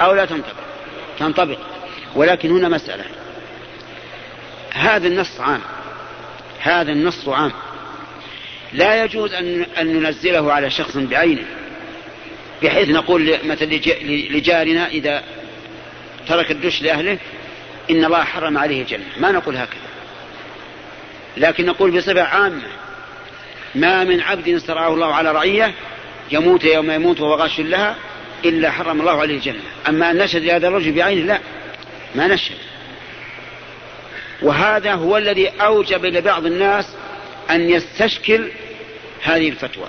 [0.00, 0.54] أو لا تنطبق؟
[1.18, 1.58] تنطبق.
[2.14, 3.04] ولكن هنا مسألة.
[4.72, 5.60] هذا النص عام.
[6.60, 7.52] هذا النص عام.
[8.72, 11.44] لا يجوز أن ننزله على شخص بعينه
[12.62, 13.66] بحيث نقول مثلا
[14.30, 15.24] لجارنا إذا
[16.28, 17.18] ترك الدش لأهله
[17.90, 19.80] إن الله حرم عليه الجنة ما نقول هكذا.
[21.36, 22.62] لكن نقول بصفة عامة.
[23.74, 25.74] ما من عبد استرعاه الله على رعية
[26.32, 27.96] يموت يوم يموت وهو غاش لها
[28.44, 29.60] إلا حرم الله عليه الجنة.
[29.88, 31.38] أما أن نشهد لهذا الرجل بعينه لا.
[32.14, 32.56] ما نشهد.
[34.42, 36.94] وهذا هو الذي أوجب لبعض الناس
[37.50, 38.48] أن يستشكل
[39.22, 39.86] هذه الفتوى.